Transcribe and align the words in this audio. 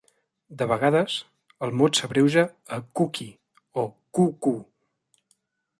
De 0.61 0.67
vegades 0.69 1.17
el 1.67 1.73
mot 1.81 1.99
s'abreuja 1.99 2.47
a 2.79 2.83
"cookie" 3.01 3.31
o 3.83 3.87
"coo-koo". 4.19 4.61